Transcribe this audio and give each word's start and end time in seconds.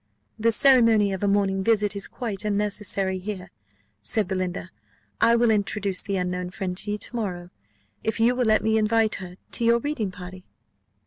"The 0.39 0.51
ceremony 0.51 1.13
of 1.13 1.21
a 1.21 1.27
morning 1.27 1.63
visit 1.63 1.95
is 1.95 2.07
quite 2.07 2.43
unnecessary 2.43 3.19
here," 3.19 3.51
said 4.01 4.27
Belinda: 4.27 4.71
"I 5.21 5.35
will 5.35 5.51
introduce 5.51 6.01
the 6.01 6.17
unknown 6.17 6.49
friend 6.49 6.75
to 6.77 6.93
you 6.93 6.97
to 6.97 7.15
morrow, 7.15 7.51
if 8.03 8.19
you 8.19 8.33
will 8.33 8.45
let 8.45 8.63
me 8.63 8.79
invite 8.79 9.13
her 9.21 9.35
to 9.51 9.63
your 9.63 9.77
reading 9.77 10.09
party." 10.09 10.49